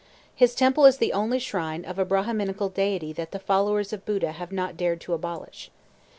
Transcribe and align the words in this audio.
His 0.33 0.55
temple 0.55 0.85
is 0.87 0.97
the 0.97 1.13
only 1.13 1.37
shrine 1.37 1.85
of 1.85 1.99
a 1.99 2.05
Brahminical 2.05 2.69
deity 2.69 3.13
that 3.13 3.29
the 3.29 3.37
followers 3.37 3.93
of 3.93 4.03
Buddha 4.03 4.31
have 4.31 4.51
not 4.51 4.75
dared 4.75 4.99
to 5.01 5.13
abolish. 5.13 5.69